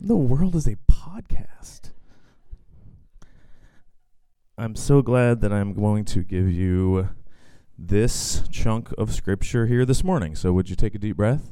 [0.00, 1.90] the world is a podcast?
[4.56, 7.08] I'm so glad that I'm going to give you
[7.76, 10.36] this chunk of scripture here this morning.
[10.36, 11.50] So, would you take a deep breath?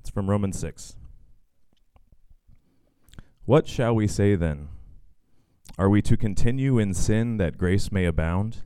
[0.00, 0.96] It's from Romans 6.
[3.46, 4.68] What shall we say then?
[5.78, 8.58] Are we to continue in sin that grace may abound?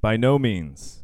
[0.00, 1.03] By no means.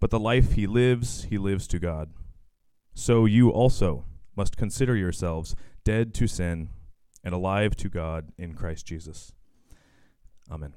[0.00, 2.10] But the life he lives, he lives to God.
[2.94, 4.04] So you also
[4.36, 6.70] must consider yourselves dead to sin
[7.24, 9.32] and alive to God in Christ Jesus.
[10.50, 10.72] Amen.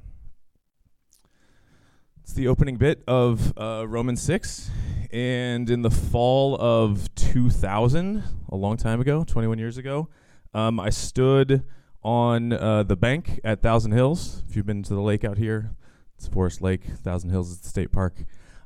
[2.23, 4.69] It's the opening bit of uh, Romans 6.
[5.11, 10.07] And in the fall of 2000, a long time ago, 21 years ago,
[10.53, 11.63] um, I stood
[12.03, 14.43] on uh, the bank at Thousand Hills.
[14.49, 15.75] If you've been to the lake out here,
[16.17, 16.85] it's Forest Lake.
[16.85, 18.23] Thousand Hills is the state park.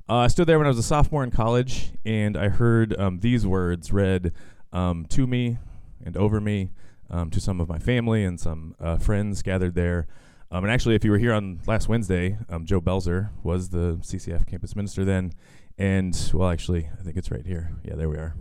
[0.08, 3.22] Uh, I stood there when I was a sophomore in college, and I heard um,
[3.22, 4.34] these words read
[4.72, 5.58] um, to me
[6.06, 6.70] and over me
[7.10, 10.06] um, to some of my family and some uh, friends gathered there.
[10.52, 13.98] Um, and actually, if you were here on last Wednesday, um, Joe Belzer was the
[14.04, 15.34] CCF campus minister then.
[15.80, 17.72] And, well, actually, I think it's right here.
[17.84, 18.36] Yeah, there we are.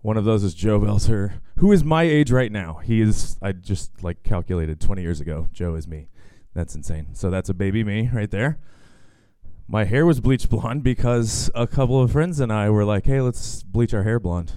[0.00, 2.80] One of those is Joe Belzer, who is my age right now.
[2.82, 5.48] He is, I just like calculated 20 years ago.
[5.52, 6.08] Joe is me.
[6.54, 7.14] That's insane.
[7.14, 8.58] So that's a baby me right there
[9.68, 13.20] my hair was bleached blonde because a couple of friends and I were like, "Hey,
[13.20, 14.52] let's bleach our hair blonde."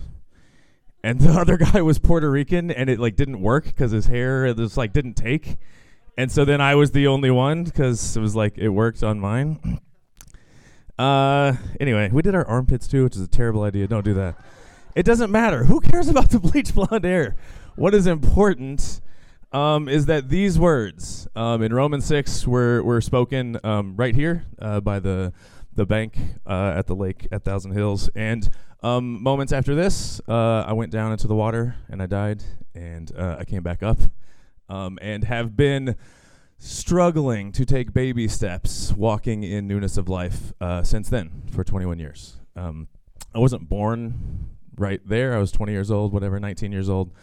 [1.04, 4.54] And the other guy was Puerto Rican, and it like didn't work because his hair
[4.54, 5.58] just like didn't take.
[6.18, 9.20] And so then I was the only one because it was like it worked on
[9.20, 9.80] mine.
[10.98, 13.86] Uh, anyway, we did our armpits too, which is a terrible idea.
[13.86, 14.38] Don't do that.
[14.96, 15.66] It doesn't matter.
[15.66, 17.36] Who cares about the bleach blonde hair?
[17.76, 19.02] What is important
[19.56, 24.44] um, is that these words um, in Romans 6 were, were spoken um, right here
[24.60, 25.32] uh, by the,
[25.74, 28.10] the bank uh, at the lake at Thousand Hills.
[28.16, 28.50] And
[28.84, 32.44] um, moments after this, uh, I went down into the water and I died,
[32.76, 33.98] and uh, I came back up
[34.68, 35.96] um, and have been
[36.58, 41.98] struggling to take baby steps, walking in newness of life uh, since then for 21
[41.98, 42.42] years.
[42.58, 42.90] Um,
[43.34, 45.34] I wasn't born right there.
[45.34, 47.14] I was 20 years old, whatever, 19 years old.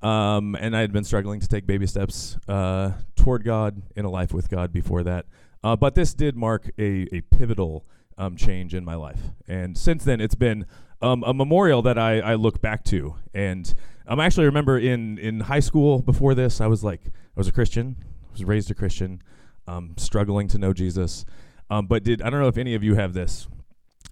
[0.00, 4.10] Um, and I had been struggling to take baby steps uh, toward God in a
[4.10, 5.26] life with God before that.
[5.64, 7.84] Uh, but this did mark a, a pivotal
[8.16, 9.20] um, change in my life.
[9.48, 10.66] And since then, it's been
[11.02, 13.16] um, a memorial that I, I look back to.
[13.34, 13.72] And
[14.06, 17.48] I um, actually remember in, in high school before this, I was like, I was
[17.48, 17.96] a Christian,
[18.28, 19.22] I was raised a Christian,
[19.66, 21.24] um, struggling to know Jesus.
[21.70, 23.48] Um, but did I don't know if any of you have this.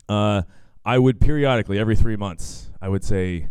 [0.08, 0.42] Uh,
[0.84, 3.48] I would periodically, every three months, I would say,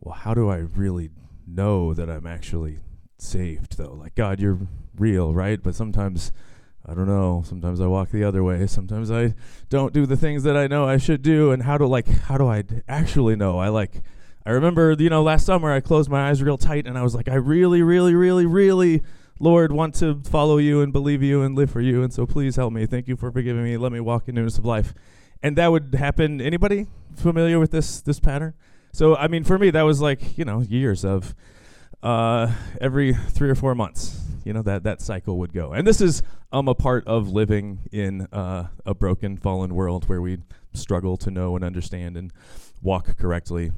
[0.00, 1.10] well, how do I really
[1.46, 2.80] know that I'm actually
[3.18, 3.94] saved though.
[3.94, 4.58] Like God, you're
[4.96, 5.62] real, right?
[5.62, 6.32] But sometimes
[6.84, 7.42] I don't know.
[7.46, 8.66] Sometimes I walk the other way.
[8.66, 9.34] Sometimes I
[9.68, 11.50] don't do the things that I know I should do.
[11.50, 13.58] And how do like how do I actually know?
[13.58, 14.02] I like
[14.44, 17.14] I remember, you know, last summer I closed my eyes real tight and I was
[17.14, 19.02] like, I really, really, really, really,
[19.40, 22.04] Lord, want to follow you and believe you and live for you.
[22.04, 22.86] And so please help me.
[22.86, 23.76] Thank you for forgiving me.
[23.76, 24.94] Let me walk in newness of life.
[25.42, 26.40] And that would happen.
[26.40, 26.86] Anybody
[27.16, 28.54] familiar with this this pattern?
[28.96, 31.34] So I mean, for me, that was like you know years of
[32.02, 32.50] uh,
[32.80, 34.22] every three or four months.
[34.42, 37.80] You know that that cycle would go, and this is um a part of living
[37.92, 40.38] in uh, a broken, fallen world where we
[40.72, 42.32] struggle to know and understand and
[42.80, 43.70] walk correctly.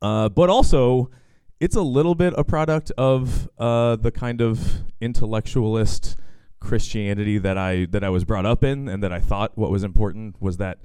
[0.00, 1.10] Uh, but also,
[1.58, 6.14] it's a little bit a product of uh, the kind of intellectualist
[6.60, 9.82] Christianity that I that I was brought up in, and that I thought what was
[9.82, 10.78] important was that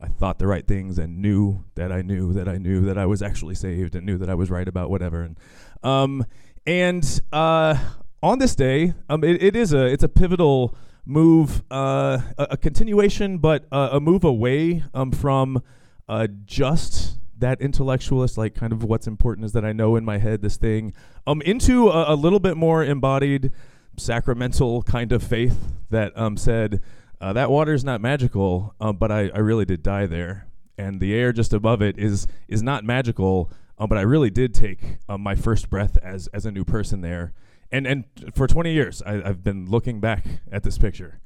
[0.00, 3.06] I thought the right things and knew that I knew that I knew that I
[3.06, 5.22] was actually saved and knew that I was right about whatever.
[5.22, 5.38] And
[5.82, 6.24] um,
[6.66, 7.76] and uh,
[8.22, 10.76] on this day, um, it, it is a it's a pivotal
[11.06, 15.62] move, uh, a, a continuation, but uh, a move away um, from
[16.08, 20.18] uh, just that intellectualist, like kind of what's important is that I know in my
[20.18, 20.92] head this thing,
[21.26, 23.52] um, into a, a little bit more embodied
[23.96, 26.80] sacramental kind of faith that um, said
[27.20, 30.46] uh, that water is not magical, uh, but I, I really did die there,
[30.76, 34.54] and the air just above it is is not magical, uh, but I really did
[34.54, 37.32] take uh, my first breath as as a new person there,
[37.72, 38.04] and and
[38.34, 41.20] for 20 years I, I've been looking back at this picture.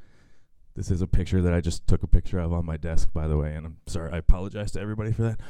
[0.76, 3.26] This is a picture that I just took a picture of on my desk, by
[3.26, 4.12] the way, and I'm sorry.
[4.12, 5.40] I apologize to everybody for that.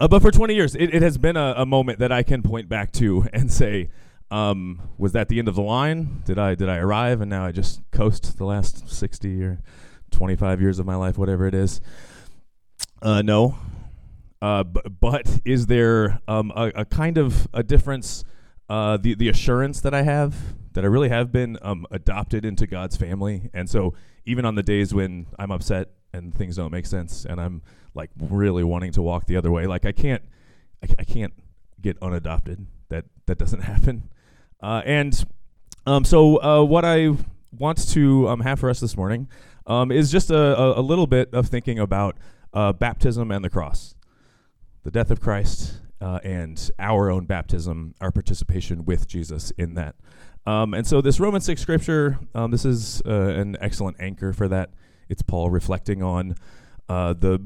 [0.00, 2.42] Uh, but for 20 years, it, it has been a, a moment that I can
[2.42, 3.90] point back to and say,
[4.30, 6.22] um, was that the end of the line?
[6.24, 9.62] Did I did I arrive and now I just coast the last 60 or
[10.10, 11.80] 25 years of my life, whatever it is?
[13.02, 13.56] Uh, no.
[14.40, 18.24] Uh, b- but is there um, a, a, kind of a difference?
[18.68, 20.34] Uh, the the assurance that I have
[20.72, 23.94] that I really have been um, adopted into God's family, and so
[24.24, 27.62] even on the days when I'm upset and things don't make sense, and I'm
[27.94, 30.22] like really wanting to walk the other way, like I can't,
[30.98, 31.34] I can't
[31.80, 32.66] get unadopted.
[32.88, 34.10] That that doesn't happen.
[34.64, 35.26] Uh, and
[35.84, 37.10] um, so, uh, what I
[37.52, 39.28] want to um, have for us this morning
[39.66, 42.16] um, is just a, a, a, little bit of thinking about
[42.54, 43.94] uh, baptism and the cross,
[44.82, 49.96] the death of Christ, uh, and our own baptism, our participation with Jesus in that.
[50.46, 54.48] Um, and so, this Romans 6 scripture, um, this is uh, an excellent anchor for
[54.48, 54.70] that.
[55.10, 56.36] It's Paul reflecting on
[56.88, 57.38] uh, the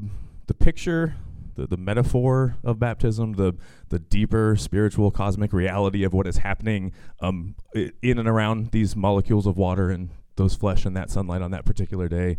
[0.46, 1.16] the picture
[1.58, 3.54] the, the metaphor of baptism, the
[3.88, 9.46] the deeper spiritual cosmic reality of what is happening um, in and around these molecules
[9.46, 12.38] of water and those flesh and that sunlight on that particular day.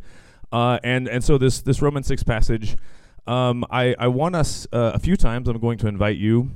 [0.51, 2.77] Uh, and and so this this Roman six passage,
[3.27, 5.49] um, I I want us uh, a few times.
[5.49, 6.51] I'm going to invite you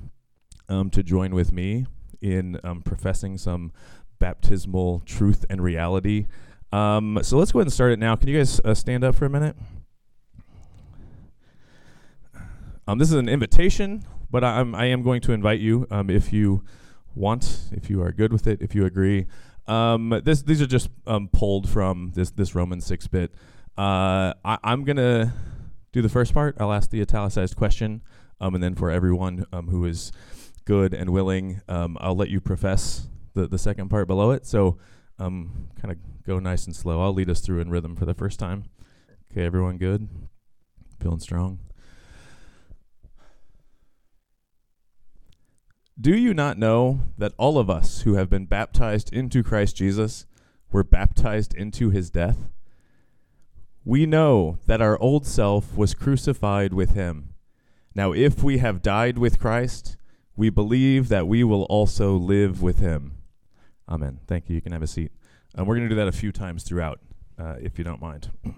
[0.69, 1.85] um, to join with me
[2.21, 3.71] in um, professing some
[4.19, 6.27] baptismal truth and reality.
[6.71, 8.15] Um, so let's go ahead and start it now.
[8.15, 9.55] Can you guys uh, stand up for a minute?
[12.87, 16.33] Um, this is an invitation, but I'm I am going to invite you um, if
[16.33, 16.63] you
[17.15, 19.27] want, if you are good with it, if you agree.
[19.67, 23.33] Um, this these are just um, pulled from this this Roman six bit.
[23.77, 25.33] Uh, I, am gonna
[25.93, 26.57] do the first part.
[26.59, 28.01] I'll ask the italicized question,
[28.41, 30.11] um, and then for everyone um, who is
[30.65, 34.45] good and willing, I'll let you profess the the second part below it.
[34.45, 34.77] So,
[35.17, 35.49] kind
[35.85, 35.97] of
[36.27, 37.01] go nice and slow.
[37.01, 38.65] I'll lead us through in rhythm for the first time.
[39.31, 40.09] Okay, everyone good?
[40.99, 41.59] Feeling strong?
[46.03, 50.25] Do you not know that all of us who have been baptized into Christ Jesus
[50.69, 52.49] were baptized into his death?
[53.85, 57.35] We know that our old self was crucified with him.
[57.95, 59.95] Now, if we have died with Christ,
[60.35, 63.19] we believe that we will also live with him.
[63.87, 64.19] Amen.
[64.27, 64.55] Thank you.
[64.55, 65.13] You can have a seat.
[65.55, 66.99] And we're going to do that a few times throughout,
[67.39, 68.29] uh, if you don't mind.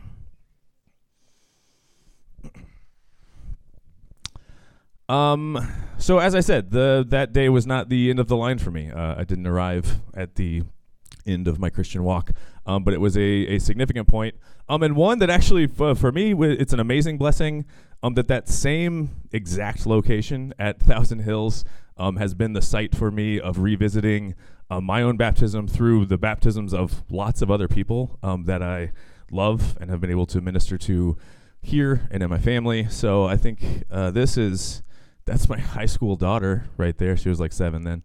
[5.07, 5.59] Um,
[5.97, 8.71] so as I said, the that day was not the end of the line for
[8.71, 8.89] me.
[8.89, 10.63] Uh, I didn't arrive at the
[11.25, 12.31] end of my Christian walk,
[12.65, 14.35] um, but it was a, a significant point.
[14.67, 17.65] Um, and one that actually f- for me it's an amazing blessing.
[18.03, 21.63] Um, that that same exact location at Thousand Hills
[21.97, 24.35] um, has been the site for me of revisiting
[24.69, 28.91] uh, my own baptism through the baptisms of lots of other people um, that I
[29.31, 31.17] love and have been able to minister to
[31.61, 32.87] here and in my family.
[32.89, 34.83] So I think uh, this is
[35.25, 37.17] that's my high school daughter right there.
[37.17, 38.03] She was like seven then.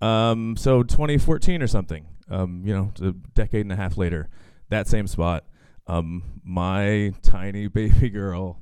[0.00, 2.06] Um, so 2014 or something.
[2.30, 4.28] Um, you know, a decade and a half later,
[4.68, 5.44] that same spot.
[5.86, 8.60] Um, my tiny baby girl,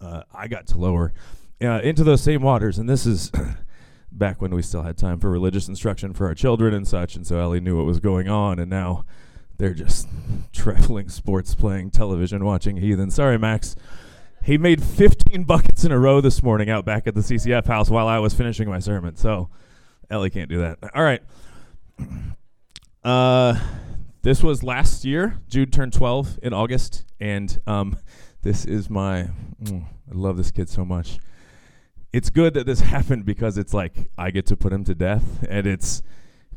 [0.00, 1.14] uh, I got to lower
[1.62, 3.32] uh, into those same waters, and this is
[4.12, 7.16] back when we still had time for religious instruction for our children and such.
[7.16, 9.06] And so Ellie knew what was going on, and now
[9.56, 10.06] they're just
[10.52, 13.10] traveling sports, playing television, watching heathen.
[13.10, 13.74] Sorry, Max.
[14.44, 17.88] He made 15 buckets in a row this morning out back at the CCF house
[17.88, 19.16] while I was finishing my sermon.
[19.16, 19.48] So
[20.10, 20.78] Ellie can't do that.
[20.94, 21.22] All right.
[23.02, 23.60] Uh,
[24.22, 25.38] this was last year.
[25.46, 27.98] Jude turned 12 in August, and um,
[28.40, 29.28] this is my.
[29.62, 31.18] Mm, I love this kid so much.
[32.14, 35.44] It's good that this happened because it's like I get to put him to death,
[35.50, 36.00] and it's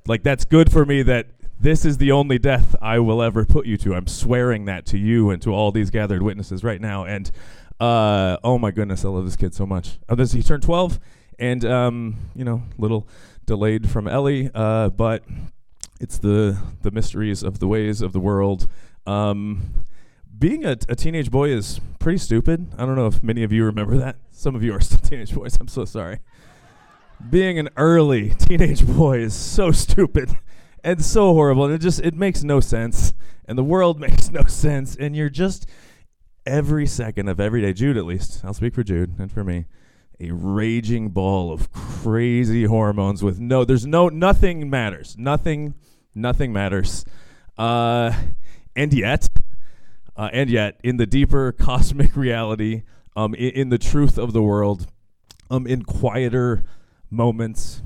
[0.07, 1.27] like that's good for me that
[1.59, 3.95] this is the only death I will ever put you to.
[3.95, 7.03] I'm swearing that to you and to all these gathered witnesses right now.
[7.03, 7.29] And
[7.79, 9.99] uh, oh my goodness, I love this kid so much.
[10.09, 10.99] Oh, this he turned 12,
[11.39, 13.07] and um, you know, a little
[13.45, 15.23] delayed from Ellie, uh, but
[15.99, 18.67] it's the the mysteries of the ways of the world.
[19.05, 19.73] Um,
[20.37, 22.67] being a, a teenage boy is pretty stupid.
[22.77, 24.17] I don't know if many of you remember that.
[24.31, 25.57] Some of you are still teenage boys.
[25.59, 26.19] I'm so sorry.
[27.29, 30.37] Being an early teenage boy is so stupid
[30.83, 33.13] and so horrible, and it just it makes no sense,
[33.45, 35.67] and the world makes no sense, and you're just
[36.47, 39.65] every second of every day, Jude at least, I'll speak for Jude and for me,
[40.19, 45.15] a raging ball of crazy hormones with no there's no nothing matters.
[45.17, 45.75] Nothing
[46.15, 47.05] nothing matters.
[47.57, 48.13] Uh,
[48.75, 49.27] and yet
[50.15, 52.83] uh, and yet in the deeper cosmic reality
[53.15, 54.87] um, in, in the truth of the world
[55.51, 56.63] um, in quieter
[57.09, 57.81] moments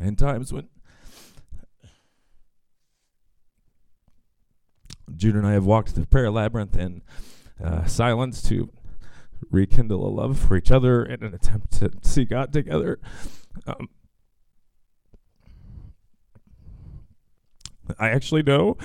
[0.00, 0.68] and times when
[5.16, 7.02] Jude and I have walked the prayer labyrinth in
[7.62, 8.70] uh, silence to
[9.50, 12.98] rekindle a love for each other in an attempt to see God together.
[13.66, 13.88] Um,
[17.98, 18.76] I actually know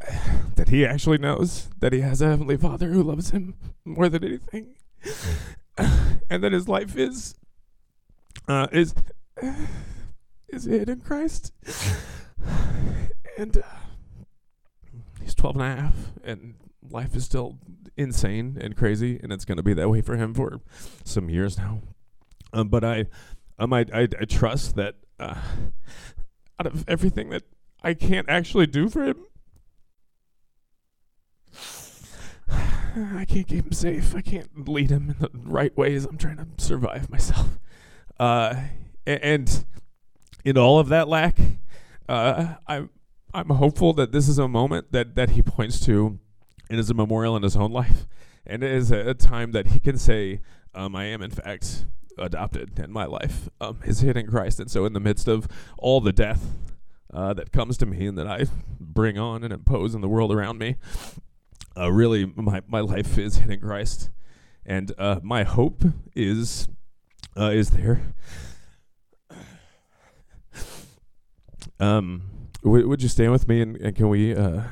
[0.56, 3.54] that he actually knows that he has a heavenly father who loves him
[3.84, 4.74] more than anything,
[6.30, 7.34] and that his life is
[8.48, 8.94] uh, is
[10.48, 11.52] is hid in Christ,
[13.38, 13.62] and uh,
[15.22, 16.54] he's 12 and a half, and
[16.90, 17.58] life is still
[17.96, 20.60] insane and crazy, and it's going to be that way for him for
[21.04, 21.80] some years now.
[22.52, 23.06] Um, but I,
[23.58, 25.36] um, I, I, I trust that uh,
[26.58, 27.42] out of everything that
[27.82, 29.24] I can't actually do for him,
[32.94, 34.14] I can't keep him safe.
[34.14, 36.04] I can't lead him in the right ways.
[36.04, 37.58] I'm trying to survive myself.
[38.20, 38.54] Uh,
[39.06, 39.64] and
[40.44, 41.38] in all of that lack,
[42.08, 42.90] uh, I'm
[43.34, 46.18] I'm hopeful that this is a moment that that he points to
[46.68, 48.06] and is a memorial in his own life,
[48.46, 50.40] and it is a, a time that he can say,
[50.74, 51.86] um, "I am in fact
[52.18, 55.48] adopted, and my life um, is hidden in Christ." And so, in the midst of
[55.78, 56.44] all the death
[57.12, 58.46] uh, that comes to me and that I
[58.78, 60.76] bring on and impose in the world around me,
[61.76, 64.10] uh, really, my my life is hidden in Christ,
[64.66, 65.84] and uh, my hope
[66.14, 66.68] is
[67.36, 68.02] uh, is there.
[71.80, 72.31] Um,
[72.62, 74.62] w- would you stand with me and, and can we uh,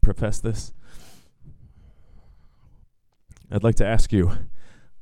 [0.00, 0.72] profess this.
[3.50, 4.32] I'd like to ask you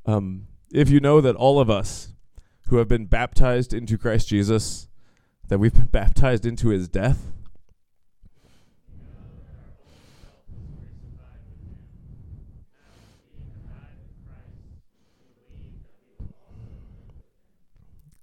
[0.06, 2.14] um, if you know that all of us
[2.68, 4.88] who have been baptized into Christ Jesus,
[5.48, 7.32] that we've been baptized into his death.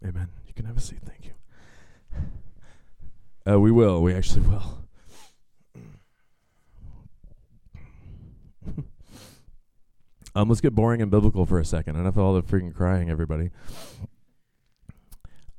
[0.04, 0.30] Amen.
[0.46, 1.00] You can have a seat.
[1.04, 1.32] Thank you.
[3.48, 4.02] Uh, we will.
[4.02, 4.86] We actually will.
[10.38, 11.96] Um, let's get boring and biblical for a second.
[11.96, 13.52] Enough of all the freaking crying, everybody.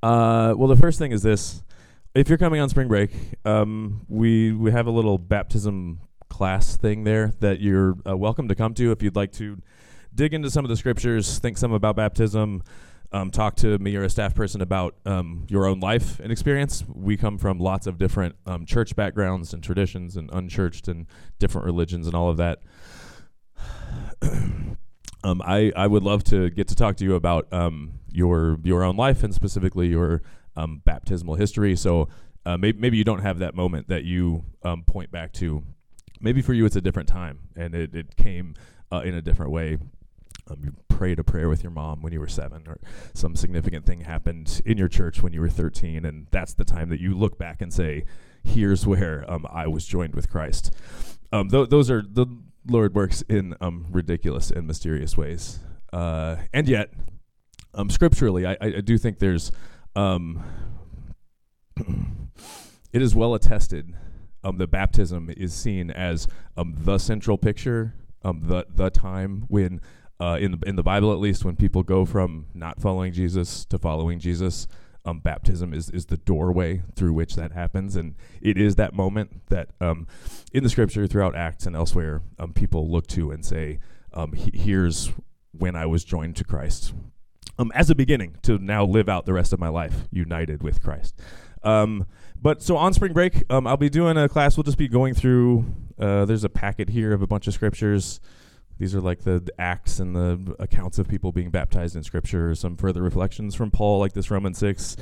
[0.03, 1.63] Uh, well, the first thing is this:
[2.15, 3.11] if you're coming on spring break,
[3.47, 8.55] um, we we have a little baptism class thing there that you're uh, welcome to
[8.55, 9.57] come to if you'd like to
[10.15, 12.63] dig into some of the scriptures, think some about baptism,
[13.13, 16.85] um, talk to me or a staff person about um, your own life and experience.
[16.93, 21.07] We come from lots of different um, church backgrounds and traditions and unchurched and
[21.39, 22.61] different religions and all of that.
[24.23, 28.83] um, I I would love to get to talk to you about um, your your
[28.83, 30.23] own life and specifically your
[30.57, 31.77] um, baptismal history.
[31.77, 32.09] So
[32.45, 34.45] uh, maybe maybe you don't have that moment that you
[34.87, 35.63] point back to.
[36.21, 38.55] Maybe for you it's a different time and it it came
[38.93, 39.79] uh, in a different way.
[40.51, 42.79] Um, prayed a prayer with your mom when you were seven, or
[43.13, 46.89] some significant thing happened in your church when you were 13, and that's the time
[46.89, 48.05] that you look back and say,
[48.43, 50.73] "Here's where um, I was joined with Christ."
[51.33, 52.27] Um, th- those are the
[52.67, 55.59] Lord works in um, ridiculous and mysterious ways.
[55.93, 56.93] Uh, and yet,
[57.75, 59.53] um, scripturally, I, I, do think there's,
[59.95, 60.43] um,
[62.93, 63.95] it is well attested
[64.43, 66.27] um, that baptism is seen as
[66.57, 69.81] um, the central picture, um, the the time when,
[70.21, 73.65] uh, in the in the Bible at least, when people go from not following Jesus
[73.67, 74.67] to following Jesus
[75.07, 77.97] um, baptism is, is the doorway through which that happens.
[77.97, 80.07] And it is that moment that um,
[80.53, 83.79] in the scripture, throughout Acts and elsewhere, um, people look to and say,
[84.13, 85.13] um, here's
[85.53, 86.93] when I was joined to Christ.
[87.59, 90.83] Um, as a beginning to now live out the rest of my life united with
[90.83, 91.19] Christ.
[91.63, 92.07] Um,
[92.41, 94.57] but so on spring break, I'll be doing a class.
[94.57, 95.65] We'll just be going through,
[95.99, 98.21] uh, there's a packet here of a bunch of scriptures.
[98.79, 102.55] These are like the, the, acts and the accounts of people being baptized in Scripture,
[102.55, 104.97] some further reflections from Paul, like this Romans 6,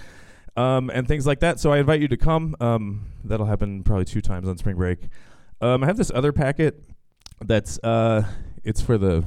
[0.56, 1.58] um, and things like that.
[1.58, 2.54] So I invite you to come.
[2.60, 5.00] Um, that'll happen probably two times on spring break.
[5.60, 6.82] Um, I have this other packet
[7.40, 8.24] that's uh,
[8.62, 9.24] it's for the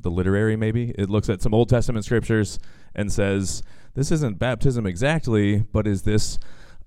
[0.00, 0.94] the literary maybe.
[0.96, 2.58] It looks at some Old Testament scriptures
[2.94, 3.62] and says
[3.94, 6.38] this isn't baptism exactly, but is this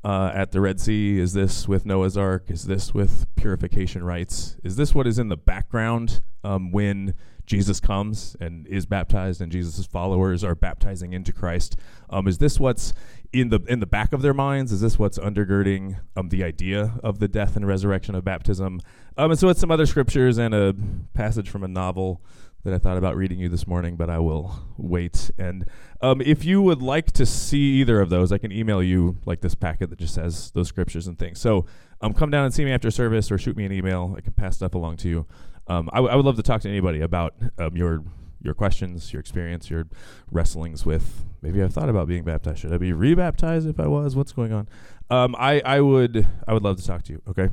[0.03, 1.19] uh, at the Red Sea?
[1.19, 2.45] Is this with Noah's Ark?
[2.49, 4.57] Is this with purification rites?
[4.63, 7.13] Is this what is in the background um, when
[7.45, 11.75] Jesus comes and is baptized and Jesus' followers are baptizing into Christ?
[12.09, 12.93] Um, is this what's
[13.33, 14.71] in the in the back of their minds?
[14.71, 18.81] Is this what's undergirding um, the idea of the death and resurrection of baptism?
[19.17, 20.75] Um, and so it's some other scriptures and a
[21.13, 22.21] passage from a novel
[22.63, 25.31] that I thought about reading you this morning, but I will wait.
[25.37, 25.65] And
[26.01, 29.41] um, if you would like to see either of those, I can email you like
[29.41, 31.39] this packet that just says those scriptures and things.
[31.39, 31.65] So
[32.01, 34.13] um, come down and see me after service or shoot me an email.
[34.17, 35.25] I can pass stuff along to you.
[35.67, 38.03] Um, I, w- I would love to talk to anybody about um, your
[38.43, 39.87] your questions, your experience, your
[40.31, 41.25] wrestlings with.
[41.43, 42.59] Maybe I've thought about being baptized.
[42.59, 44.15] Should I be rebaptized if I was?
[44.15, 44.67] What's going on?
[45.09, 47.21] Um, I I would I would love to talk to you.
[47.27, 47.49] Okay.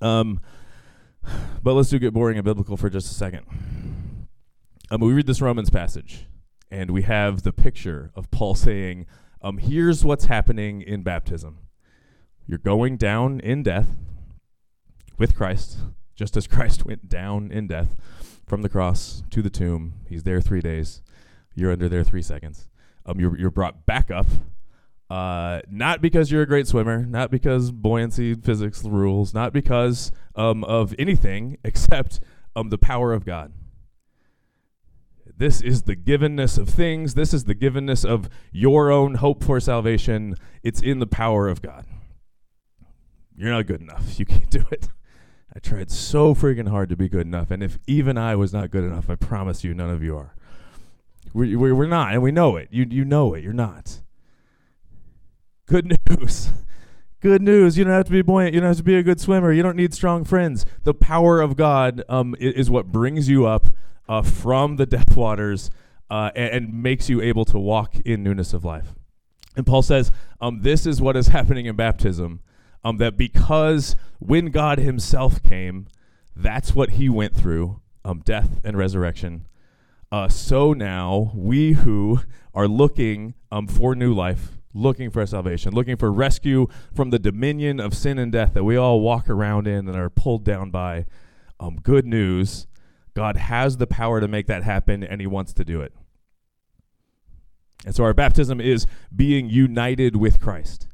[0.00, 0.40] Um,
[1.62, 3.46] but let's do get boring and biblical for just a second.
[4.90, 6.26] Um, we read this Romans passage,
[6.70, 9.06] and we have the picture of Paul saying,
[9.42, 11.58] um, "Here's what's happening in baptism.
[12.46, 13.98] You're going down in death
[15.16, 15.78] with Christ,
[16.14, 17.96] just as Christ went down in death."
[18.50, 19.94] from the cross to the tomb.
[20.08, 21.00] He's there three days.
[21.54, 22.68] You're under there three seconds.
[23.06, 24.26] Um, you're you're brought back up.
[25.08, 30.62] Uh, not because you're a great swimmer, not because buoyancy physics rules, not because um,
[30.64, 32.20] of anything except
[32.54, 33.52] um, the power of God.
[35.40, 37.14] This is the givenness of things.
[37.14, 40.36] This is the givenness of your own hope for salvation.
[40.62, 41.86] It's in the power of God.
[43.34, 44.18] You're not good enough.
[44.18, 44.90] You can't do it.
[45.56, 47.50] I tried so freaking hard to be good enough.
[47.50, 50.34] And if even I was not good enough, I promise you, none of you are.
[51.32, 52.68] We're, we're not, and we know it.
[52.70, 53.42] You, you know it.
[53.42, 54.02] You're not.
[55.64, 56.50] Good news.
[57.22, 57.78] Good news.
[57.78, 58.52] You don't have to be buoyant.
[58.52, 59.52] You don't have to be a good swimmer.
[59.52, 60.66] You don't need strong friends.
[60.84, 63.66] The power of God um, is, is what brings you up
[64.10, 65.70] uh, from the death waters
[66.10, 68.92] uh, and, and, makes you able to walk in newness of life.
[69.56, 72.40] And Paul says, um, This is what is happening in baptism
[72.82, 75.86] um, that because when God Himself came,
[76.34, 79.46] that's what He went through um, death and resurrection.
[80.10, 82.18] Uh, so now we who
[82.52, 87.78] are looking um, for new life, looking for salvation, looking for rescue from the dominion
[87.78, 91.06] of sin and death that we all walk around in and are pulled down by,
[91.60, 92.66] um, good news
[93.20, 95.92] God has the power to make that happen and He wants to do it.
[97.84, 100.88] And so our baptism is being united with Christ.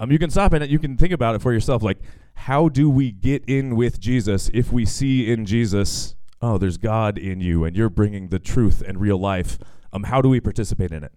[0.00, 1.82] Um, you can stop and you can think about it for yourself.
[1.82, 1.98] Like,
[2.32, 7.18] how do we get in with Jesus if we see in Jesus, oh, there's God
[7.18, 9.58] in you and you're bringing the truth and real life?
[9.92, 11.12] Um, how do we participate in it?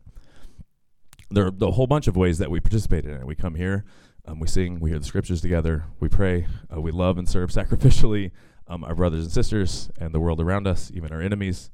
[1.31, 3.25] There are a whole bunch of ways that we participate in it.
[3.25, 3.85] We come here,
[4.25, 7.49] um, we sing, we hear the scriptures together, we pray, uh, we love and serve
[7.49, 8.31] sacrificially
[8.67, 11.69] um, our brothers and sisters and the world around us, even our enemies.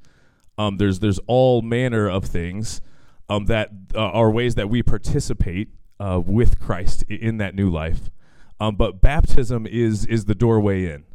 [0.58, 2.82] Um, there's there's all manner of things
[3.30, 8.12] um, that uh, are ways that we participate uh, with Christ in that new life.
[8.60, 11.06] Um, but baptism is is the doorway in.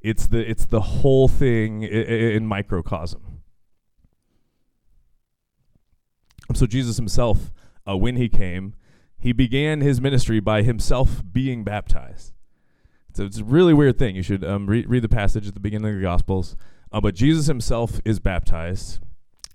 [0.00, 3.42] It's the it's the whole thing in, in microcosm.
[6.54, 7.52] So Jesus himself,
[7.88, 8.74] uh, when he came,
[9.18, 12.32] he began his ministry by himself being baptized.
[13.12, 14.16] So it's a really weird thing.
[14.16, 16.56] You should um, read, read the passage at the beginning of the Gospels.
[16.92, 19.00] Uh, but Jesus himself is baptized.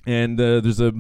[0.08, 0.94] And uh, there's a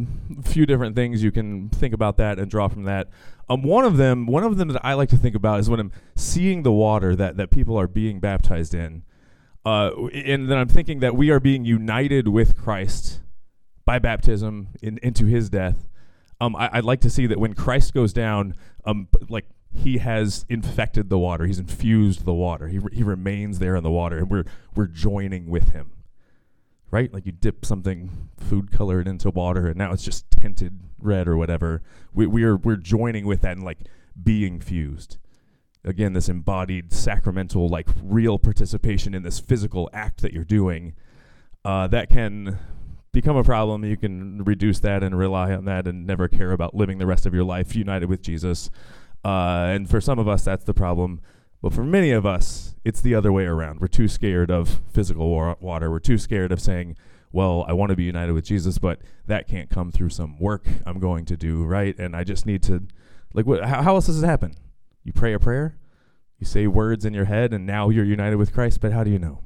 [0.43, 3.09] few different things you can think about that and draw from that.
[3.49, 5.79] Um, one of them, one of them that I like to think about is when
[5.79, 9.03] I'm seeing the water that that people are being baptized in,
[9.63, 13.21] uh, and then I'm thinking that we are being united with Christ
[13.85, 15.87] by baptism in, into His death.
[16.41, 20.45] Um, I, would like to see that when Christ goes down, um, like He has
[20.49, 24.17] infected the water, He's infused the water, He re- He remains there in the water,
[24.19, 25.91] and we're we're joining with Him
[26.95, 27.13] right?
[27.13, 31.35] Like you dip something food colored into water and now it's just tinted red or
[31.35, 31.81] whatever.
[32.13, 33.79] We, we are we're joining with that and like
[34.21, 35.17] being fused.
[35.83, 40.95] Again, this embodied sacramental, like real participation in this physical act that you're doing,
[41.65, 42.57] uh, that can
[43.11, 43.83] become a problem.
[43.83, 47.25] You can reduce that and rely on that and never care about living the rest
[47.25, 48.69] of your life united with Jesus.
[49.25, 51.19] Uh, and for some of us, that's the problem.
[51.59, 53.81] But for many of us, it's the other way around.
[53.81, 55.89] We're too scared of physical war- water.
[55.89, 56.95] We're too scared of saying,
[57.31, 60.67] well, I want to be united with Jesus, but that can't come through some work
[60.85, 61.97] I'm going to do, right?
[61.97, 62.83] And I just need to,
[63.33, 64.53] like, how, how else does it happen?
[65.03, 65.75] You pray a prayer,
[66.37, 69.09] you say words in your head, and now you're united with Christ, but how do
[69.09, 69.41] you know?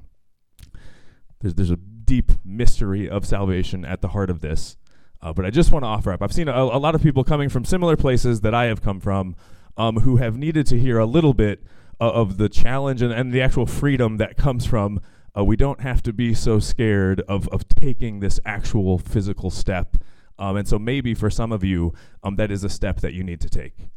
[1.39, 4.75] There's, there's a deep mystery of salvation at the heart of this.
[5.21, 6.21] Uh, but I just want to offer up.
[6.21, 8.99] I've seen a, a, lot of people coming from similar places that I have come
[8.99, 9.35] from
[9.79, 11.63] um, who have needed to hear a little bit
[11.99, 14.99] uh, of the challenge and, and the actual freedom that comes from
[15.37, 19.97] uh, we don't have to be so scared of, of taking this actual physical step.
[20.37, 23.23] Um, and so maybe for some of you, um, that is a step that you
[23.23, 23.89] need to take.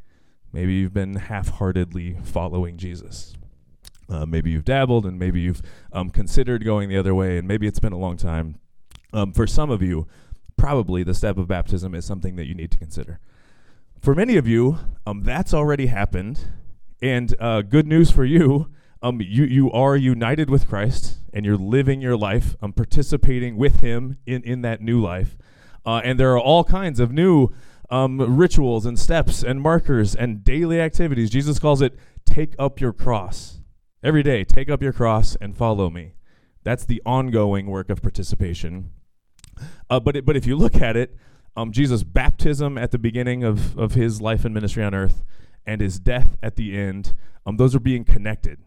[0.52, 3.34] Maybe you've been half heartedly following Jesus.
[4.08, 7.66] Uh, maybe you've dabbled and maybe you've um, considered going the other way, and maybe
[7.66, 8.56] it's been a long time.
[9.12, 10.06] Um, for some of you,
[10.56, 13.20] probably the step of baptism is something that you need to consider.
[14.02, 16.48] For many of you, um, that's already happened,
[17.00, 18.68] and uh, good news for you,
[19.00, 23.78] um, you, you are united with Christ and you're living your life, um, participating with
[23.80, 25.38] Him in, in that new life.
[25.86, 27.50] Uh, and there are all kinds of new
[27.90, 31.30] um, rituals and steps and markers and daily activities.
[31.30, 33.60] Jesus calls it take up your cross.
[34.02, 36.14] Every day, take up your cross and follow me.
[36.64, 38.90] That's the ongoing work of participation.
[39.88, 41.16] Uh, but, it, but if you look at it,
[41.56, 45.22] um, Jesus' baptism at the beginning of, of his life and ministry on earth
[45.66, 47.14] and his death at the end,
[47.46, 48.58] um, those are being connected.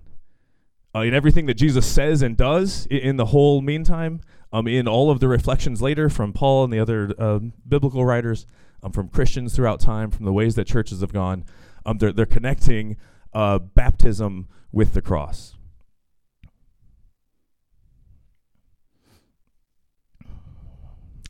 [0.94, 4.22] Uh, in everything that Jesus says and does in, in the whole meantime,
[4.54, 8.46] um, in all of the reflections later from Paul and the other uh, biblical writers,
[8.82, 11.44] um, from Christians throughout time, from the ways that churches have gone,
[11.86, 12.98] um, they're, they're connecting
[13.34, 15.55] uh, baptism with the cross.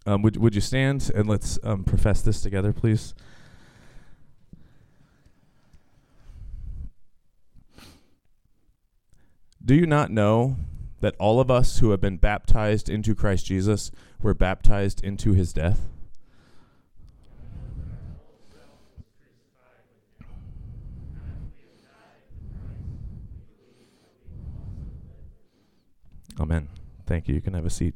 [0.06, 3.16] Um, would, would you stand and let's um, profess this together, please?
[9.64, 10.58] Do you not know
[11.00, 13.90] that all of us who have been baptized into Christ Jesus
[14.22, 15.88] were baptized into his death?
[26.40, 26.68] Amen.
[27.08, 27.34] Thank you.
[27.34, 27.96] You can have a seat.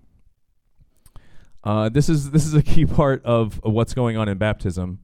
[1.63, 4.99] Uh, this is this is a key part of, what's going on in baptism.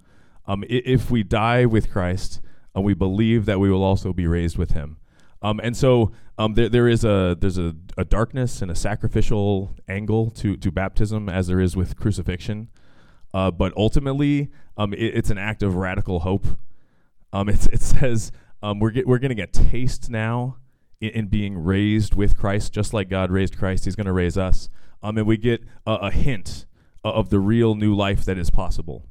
[0.45, 2.41] Um, if we die with Christ,
[2.75, 4.97] uh, we believe that we will also be raised with Him.
[5.41, 9.75] Um, and so um, there, there is a there's a, a darkness and a sacrificial
[9.87, 12.69] angle to to baptism as there is with crucifixion.
[13.33, 16.47] Uh, but ultimately, um, it, it's an act of radical hope.
[17.33, 18.31] Um, it says
[18.63, 20.57] um, we're get, we're going to get taste now
[21.01, 23.85] in, in, being raised with Christ, just like God raised Christ.
[23.85, 24.69] He's going to raise us
[25.01, 26.65] um, and we get a, a hint
[27.03, 29.05] of the real new life that is possible.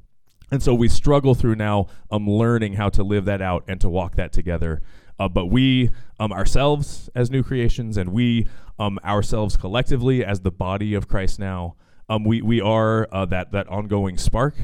[0.51, 3.89] And so we struggle through now um, learning how to live that out and to
[3.89, 4.81] walk that together.
[5.19, 8.47] Uh, but we um, ourselves as new creations and we
[8.79, 11.75] um, ourselves collectively as the body of Christ now,
[12.07, 14.55] um, we, we are uh, that, that ongoing spark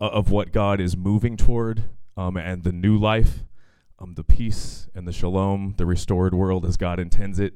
[0.00, 1.84] uh, of what God is moving toward
[2.16, 3.44] um, and the new life,
[4.00, 7.54] um, the peace and the shalom, the restored world as God intends it.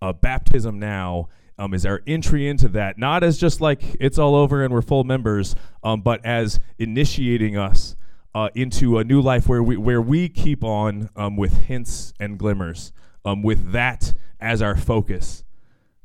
[0.00, 1.28] Uh, baptism now
[1.58, 4.82] um, is our entry into that, not as just like it's all over and we're
[4.82, 7.94] full members, um, but as initiating us
[8.34, 12.38] uh, into a new life where we where we keep on um, with hints and
[12.38, 12.92] glimmers,
[13.24, 15.44] um, with that as our focus.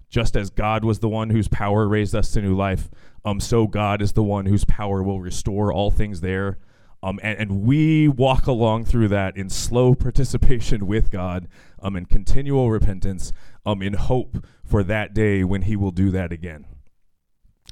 [0.10, 2.90] Just as God was the one whose power raised us to new life,
[3.26, 6.60] um, so God is the one whose power will restore all things there.
[7.04, 11.48] Um, and, and we walk along through that in slow participation with God
[11.80, 13.32] um, continual repentance
[13.66, 16.66] um, in hope for that day when He will do that again.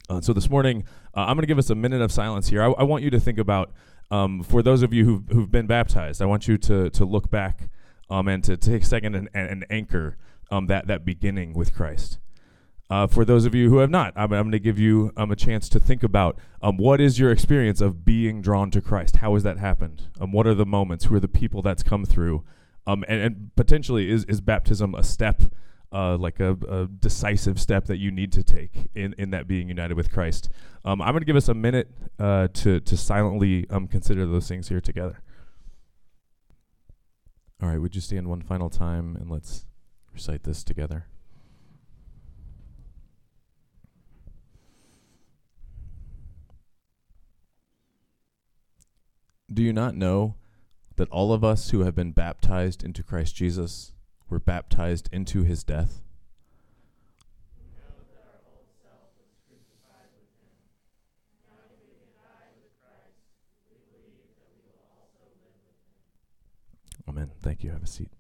[0.10, 0.84] Uh, so this morning,
[1.16, 2.62] uh, I'm going to give us a minute of silence here.
[2.62, 3.72] I, I want you to think about,
[4.12, 7.32] um, for those of you who've, who've been baptized, I want you to, to look
[7.32, 7.70] back
[8.10, 10.18] um, and to take a second and, and, and anchor
[10.52, 12.20] um, that, that beginning with Christ.
[12.90, 15.32] Uh, for those of you who have not, I'm, I'm going to give you um,
[15.32, 19.18] a chance to think about um, what is your experience of being drawn to Christ?
[19.18, 20.04] How has that happened?
[20.20, 21.06] Um, what are the moments?
[21.06, 22.44] Who are the people that's come through?
[22.86, 25.42] Um, and, and potentially, is, is baptism a step
[25.92, 29.70] uh, like a, a, decisive step that you need to take in, in that being
[29.70, 30.50] united with Christ.
[30.84, 34.48] Um, I'm going to give us a minute uh, to, to silently um, consider those
[34.48, 35.22] things here together.
[37.62, 39.66] All right, would you stand one final time and let's
[40.14, 41.08] recite this together?
[49.52, 50.36] Do you not know
[50.96, 53.94] that all of us who have been baptized into Christ Jesus
[54.30, 56.02] were baptized into his death?
[67.08, 67.30] Amen.
[67.42, 67.70] Thank you.
[67.70, 68.15] Have a seat.